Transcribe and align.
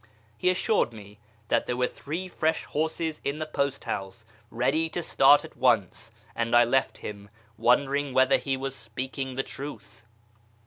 He 0.35 0.49
assured 0.49 0.93
me 0.93 1.19
that 1.49 1.67
there 1.67 1.77
were 1.77 1.85
three 1.85 2.27
fresh 2.27 2.65
horses 2.65 3.21
iu 3.23 3.33
tlie 3.33 3.53
post 3.53 3.83
house, 3.83 4.25
ready 4.49 4.89
to 4.89 5.03
start 5.03 5.45
at 5.45 5.55
once, 5.55 6.09
and 6.35 6.51
T 6.51 6.65
left 6.65 6.97
him, 7.05 7.29
wondering 7.55 8.11
whether 8.11 8.37
he 8.37 8.57
was 8.57 8.75
speaking 8.75 9.35
the 9.35 9.43
truth. 9.43 10.01